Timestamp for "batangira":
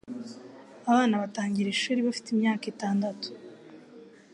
1.21-1.67